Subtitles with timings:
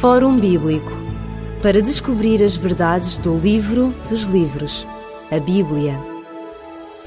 [0.00, 0.92] Fórum Bíblico
[1.60, 4.86] para descobrir as verdades do livro dos livros,
[5.28, 5.98] a Bíblia.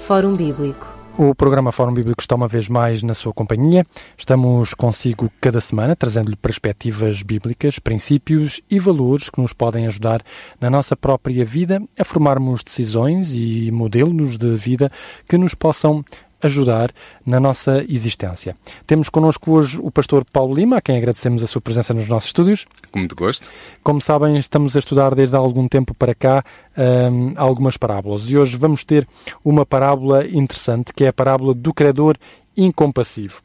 [0.00, 0.92] Fórum Bíblico.
[1.16, 3.86] O programa Fórum Bíblico está uma vez mais na sua companhia.
[4.18, 10.20] Estamos consigo cada semana, trazendo-lhe perspectivas bíblicas, princípios e valores que nos podem ajudar
[10.60, 14.90] na nossa própria vida a formarmos decisões e modelos de vida
[15.28, 16.04] que nos possam
[16.42, 16.92] ajudar
[17.24, 18.56] na nossa existência.
[18.86, 22.28] Temos connosco hoje o pastor Paulo Lima, a quem agradecemos a sua presença nos nossos
[22.28, 22.66] estúdios.
[22.90, 23.50] Com muito gosto.
[23.82, 26.42] Como sabem, estamos a estudar desde há algum tempo para cá
[26.76, 29.06] um, algumas parábolas e hoje vamos ter
[29.44, 32.16] uma parábola interessante que é a parábola do credor
[32.56, 33.42] incompassivo.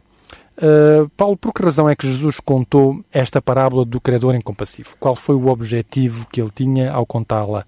[0.58, 4.96] Uh, Paulo, por que razão é que Jesus contou esta parábola do credor incompassivo?
[5.00, 7.66] Qual foi o objetivo que ele tinha ao contá-la?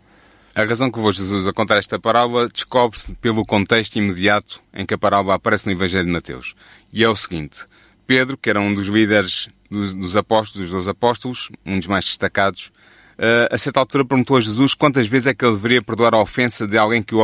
[0.57, 4.95] A razão que levou Jesus a contar esta parábola descobre-se pelo contexto imediato em que
[4.95, 6.55] a parábola aparece no Evangelho de Mateus.
[6.91, 7.59] E é o seguinte:
[8.07, 12.71] Pedro, que era um dos líderes dos, dos apóstolos, dos apóstolos, um dos mais destacados,
[13.19, 16.19] uh, a certa altura perguntou a Jesus quantas vezes é que ele deveria perdoar a
[16.19, 17.23] ofensa de alguém que o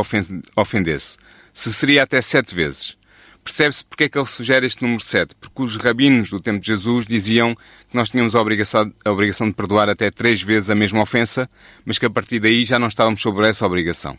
[0.54, 1.16] ofendesse.
[1.52, 2.96] Se seria até sete vezes.
[3.44, 6.66] Percebe-se porque é que ele sugere este número 7, porque os rabinos do tempo de
[6.66, 10.74] Jesus diziam que nós tínhamos a obrigação, a obrigação de perdoar até três vezes a
[10.74, 11.48] mesma ofensa,
[11.84, 14.18] mas que a partir daí já não estávamos sobre essa obrigação.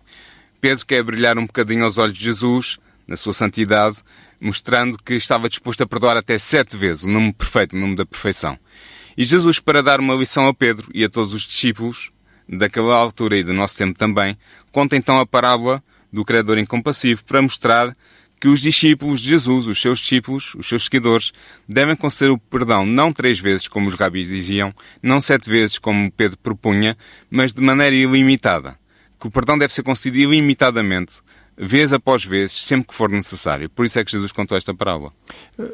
[0.61, 3.97] Pedro quer brilhar um bocadinho aos olhos de Jesus, na sua santidade,
[4.39, 8.05] mostrando que estava disposto a perdoar até sete vezes, o número perfeito, o número da
[8.05, 8.59] perfeição.
[9.17, 12.11] E Jesus, para dar uma lição a Pedro e a todos os discípulos,
[12.47, 14.37] daquela altura e do nosso tempo também,
[14.71, 17.95] conta então a parábola do Criador incompassivo para mostrar
[18.45, 21.33] que os discípulos de Jesus, os seus discípulos, os seus seguidores,
[21.67, 24.71] devem conceder o perdão não três vezes, como os rabis diziam,
[25.01, 26.95] não sete vezes, como Pedro propunha,
[27.27, 28.77] mas de maneira ilimitada.
[29.19, 31.23] Que o perdão deve ser concedido ilimitadamente,
[31.57, 33.69] vez após vez, sempre que for necessário.
[33.69, 35.13] Por isso é que Jesus contou esta parábola.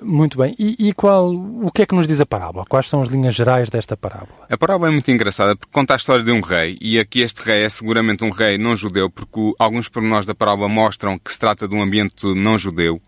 [0.01, 0.55] Muito bem.
[0.57, 2.65] E, e, qual, o que é que nos diz a parábola?
[2.69, 4.45] Quais são as linhas gerais desta parábola?
[4.49, 7.41] A parábola é muito engraçada porque conta a história de um rei, e aqui este
[7.41, 11.39] rei é seguramente um rei não judeu, porque alguns pormenores da parábola mostram que se
[11.39, 13.01] trata de um ambiente não judeu,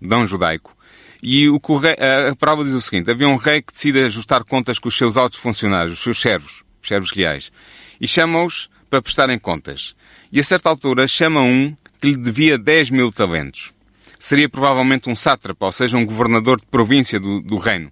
[0.00, 0.76] não judaico.
[1.22, 1.96] E o que o rei,
[2.30, 5.16] a parábola diz o seguinte: havia um rei que decide ajustar contas com os seus
[5.16, 7.50] altos funcionários, os seus servos, os servos reais,
[8.00, 9.96] e chama-os para prestarem contas.
[10.30, 13.72] E a certa altura chama um que lhe devia 10 mil talentos.
[14.18, 17.90] Seria provavelmente um sátrapa, ou seja, um governador de província do, do reino,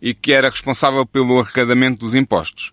[0.00, 2.72] e que era responsável pelo arrecadamento dos impostos.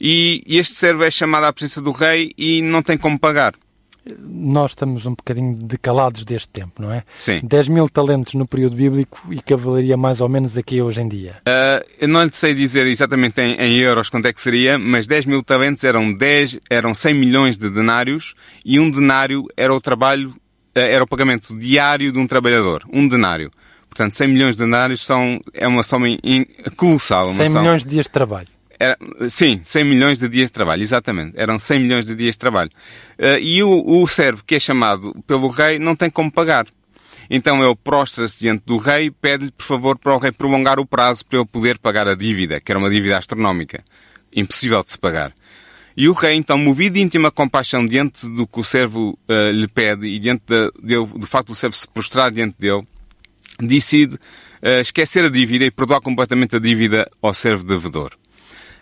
[0.00, 3.54] E este servo é chamado à presença do rei e não tem como pagar
[4.18, 7.02] nós estamos um bocadinho decalados deste tempo, não é?
[7.16, 7.40] Sim.
[7.42, 11.08] 10 mil talentos no período bíblico e que valeria mais ou menos aqui hoje em
[11.08, 11.36] dia.
[11.40, 15.06] Uh, eu não lhe sei dizer exatamente em, em, euros quanto é que seria, mas
[15.06, 19.80] 10 mil talentos eram, 10, eram 100 milhões de denários e um denário era o
[19.80, 22.84] trabalho, uh, era o pagamento diário de um trabalhador.
[22.92, 23.50] Um denário.
[23.88, 26.46] Portanto, 100 milhões de denários são, é uma soma in,
[26.76, 27.30] colossal.
[27.30, 28.48] Uma 100 milhões de dias de trabalho.
[28.80, 28.96] Era,
[29.28, 31.32] sim, 100 milhões de dias de trabalho, exatamente.
[31.36, 32.70] Eram 100 milhões de dias de trabalho.
[33.18, 36.66] Uh, e o, o servo que é chamado pelo rei não tem como pagar.
[37.30, 41.26] Então ele prostra-se diante do rei, pede-lhe, por favor, para o rei prolongar o prazo
[41.26, 43.84] para ele poder pagar a dívida, que era uma dívida astronómica.
[44.34, 45.34] Impossível de se pagar.
[45.96, 49.66] E o rei, então, movido de íntima compaixão diante do que o servo uh, lhe
[49.66, 52.86] pede e diante de, de, do facto do servo se prostrar diante dele,
[53.60, 58.16] decide uh, esquecer a dívida e perdoar completamente a dívida ao servo devedor.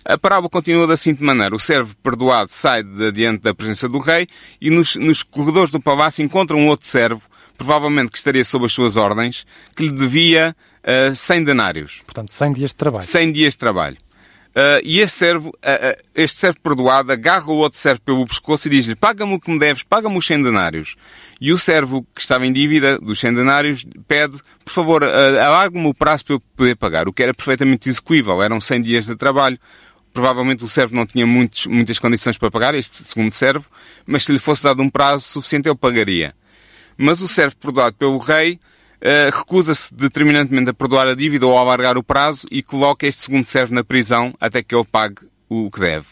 [0.09, 1.55] A parábola continua da seguinte maneira.
[1.55, 4.29] O servo perdoado sai de diante da presença do rei
[4.61, 7.23] e nos, nos corredores do palácio encontra um outro servo,
[7.59, 9.45] provavelmente que estaria sob as suas ordens,
[9.75, 10.55] que lhe devia
[11.11, 12.03] uh, 100 denários.
[12.05, 13.05] Portanto, 100 dias de trabalho.
[13.05, 13.97] 100 dias de trabalho.
[14.57, 18.71] Uh, e este servo, uh, este servo perdoado agarra o outro servo pelo pescoço e
[18.71, 20.97] diz-lhe paga-me o que me deves, paga-me os 100 denários.
[21.41, 25.89] E o servo que estava em dívida dos 100 denários pede, por favor, uh, alargue-me
[25.89, 29.17] o prazo para eu poder pagar, o que era perfeitamente execuível, eram 100 dias de
[29.17, 29.59] trabalho.
[30.17, 33.69] Provavelmente o servo não tinha muitos, muitas condições para pagar, este segundo servo,
[34.07, 36.35] mas se lhe fosse dado um prazo suficiente, ele pagaria.
[36.97, 41.61] Mas o servo perdoado pelo rei uh, recusa-se determinantemente a perdoar a dívida ou a
[41.61, 45.17] alargar o prazo e coloca este segundo servo na prisão até que ele pague
[45.51, 46.07] o que deve.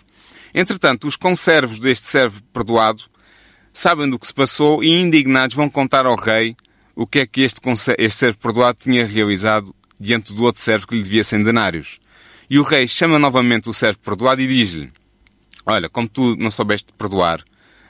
[0.54, 3.04] Entretanto, os conservos deste servo perdoado
[3.72, 6.54] sabem do que se passou e, indignados, vão contar ao rei
[6.94, 7.58] o que é que este,
[7.96, 12.03] este servo perdoado tinha realizado diante do outro servo que lhe devia 100 denários.
[12.48, 14.92] E o rei chama novamente o servo perdoado e diz-lhe:
[15.66, 17.42] Olha, como tu não soubeste perdoar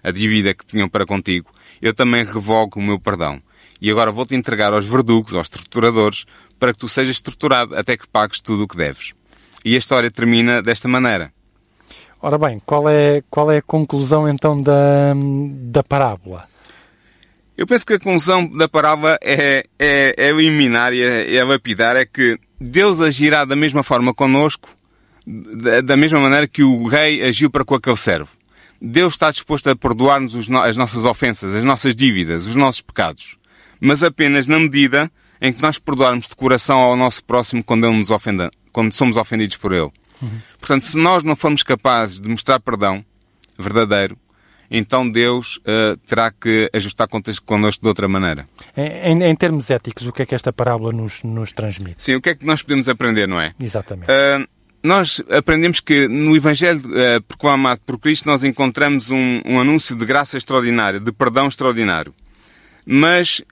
[0.02, 3.40] a dívida que tinham para contigo, eu também revogo o meu perdão.
[3.80, 6.24] E agora vou-te entregar aos verdugos, aos torturadores,
[6.58, 9.12] para que tu sejas torturado até que pagues tudo o que deves.
[9.64, 11.32] E a história termina desta maneira.
[12.22, 15.12] Ora bem, qual é, qual é a conclusão então da,
[15.70, 16.48] da parábola?
[17.56, 21.96] Eu penso que a conclusão da parábola é, é, é eliminar e é, é lapidar,
[21.96, 24.76] é que Deus agirá da mesma forma conosco
[25.26, 28.30] da, mesma maneira que o rei agiu para com aquele servo.
[28.80, 33.38] Deus está disposto a perdoar-nos as nossas ofensas, as nossas dívidas, os nossos pecados.
[33.80, 35.10] Mas apenas na medida
[35.40, 39.16] em que nós perdoarmos de coração ao nosso próximo quando, ele nos ofenda, quando somos
[39.16, 39.90] ofendidos por ele.
[40.20, 40.40] Uhum.
[40.58, 43.04] Portanto, se nós não formos capazes de mostrar perdão
[43.58, 44.16] verdadeiro,
[44.76, 48.44] então Deus uh, terá que ajustar contas connosco de outra maneira.
[48.76, 52.02] Em, em, termos éticos, o que é que esta parábola nos, nos transmite?
[52.02, 53.52] Sim, o que é que nós podemos aprender, não é?
[53.60, 54.10] Exatamente.
[54.10, 54.48] Uh,
[54.82, 60.04] nós aprendemos que no Evangelho uh, proclamado por Cristo nós encontramos um, um anúncio de
[60.04, 62.12] graça extraordinária, de perdão extraordinário.
[62.84, 63.42] Mas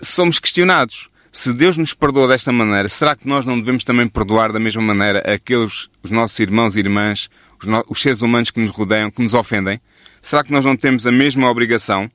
[0.00, 1.10] somos questionados.
[1.30, 4.82] Se Deus nos perdoa desta maneira, será que nós não devemos também perdoar da mesma
[4.82, 7.28] maneira aqueles, os nossos irmãos e irmãs,
[7.60, 9.78] os, no, os seres humanos que nos rodeiam, que nos ofendem?
[10.20, 12.10] Será que nós não temos a mesma obrigação?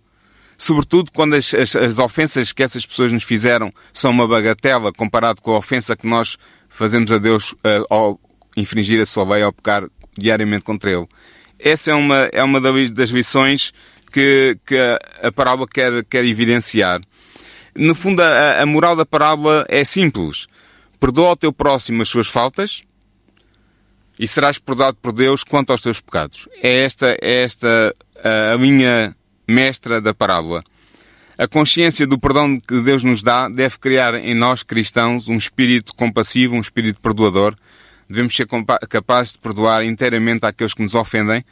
[0.58, 5.42] Sobretudo quando as, as, as ofensas que essas pessoas nos fizeram são uma bagatela comparado
[5.42, 6.38] com a ofensa que nós
[6.70, 8.20] fazemos a Deus uh, ao
[8.56, 9.84] infringir a sua lei, ao pecar
[10.18, 11.08] diariamente contra Ele.
[11.60, 13.74] Essa é uma, é uma das lições
[14.12, 14.78] que, que
[15.22, 17.02] a, parábola quer, quer evidenciar.
[17.76, 20.48] No fundo, a, a moral da parábola é simples.
[21.00, 22.84] Perdoa ao teu próximo as suas faltas
[24.20, 26.48] e serás perdoado por Deus quanto aos teus pecados.
[26.62, 27.96] É esta, é esta
[28.52, 29.16] a linha
[29.48, 30.64] mestra da parábola.
[31.38, 35.94] A consciência do perdão que Deus nos dá deve criar em nós cristãos um espírito
[35.94, 37.56] compassivo, um espírito perdoador.
[38.08, 38.48] Devemos ser
[38.90, 41.44] capazes de perdoar inteiramente aqueles que nos ofendem,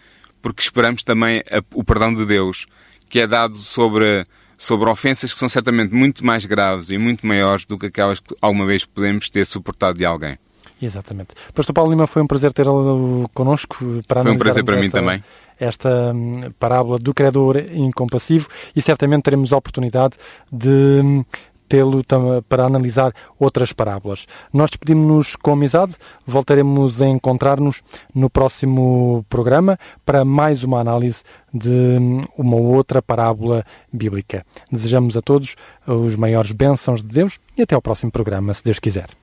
[0.42, 1.44] porque esperamos também
[1.74, 2.65] o perdão de Deus,
[3.10, 4.25] que é dado sobre
[4.56, 8.33] sobre ofensas que são certamente muito mais graves e muito maiores do que aquelas que
[8.39, 10.38] alguma vez podemos ter suportado de alguém.
[10.85, 11.33] Exatamente.
[11.53, 13.77] Pastor Paulo Lima, foi um prazer tê-lo connosco
[14.07, 15.24] para Foi um prazer para mim também.
[15.59, 20.15] Esta hum, parábola do credor incompassivo e certamente teremos a oportunidade
[20.51, 21.24] de hum,
[21.69, 22.03] tê-lo
[22.50, 24.27] para analisar outras parábolas.
[24.51, 25.95] Nós despedimos-nos com amizade,
[26.25, 27.81] voltaremos a encontrar-nos
[28.13, 31.97] no próximo programa para mais uma análise de
[32.38, 34.45] uma outra parábola bíblica.
[34.71, 35.56] Desejamos a todos
[35.88, 39.23] os maiores bênçãos de Deus e até ao próximo programa, se Deus quiser.